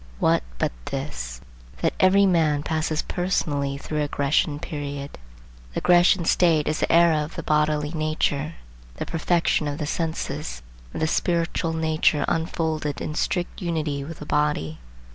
What 0.17 0.41
but 0.57 0.71
this, 0.85 1.41
that 1.83 1.93
every 1.99 2.25
man 2.25 2.63
passes 2.63 3.03
personally 3.03 3.77
through 3.77 4.01
a 4.01 4.07
Grecian 4.07 4.57
period. 4.57 5.19
The 5.75 5.81
Grecian 5.81 6.25
state 6.25 6.67
is 6.67 6.79
the 6.79 6.91
era 6.91 7.17
of 7.23 7.35
the 7.35 7.43
bodily 7.43 7.91
nature, 7.91 8.55
the 8.95 9.05
perfection 9.05 9.67
of 9.67 9.77
the 9.77 9.85
senses,—of 9.85 10.99
the 10.99 11.05
spiritual 11.05 11.73
nature 11.73 12.25
unfolded 12.27 12.99
in 12.99 13.13
strict 13.13 13.61
unity 13.61 14.03
with 14.03 14.17
the 14.17 14.25
body. 14.25 14.79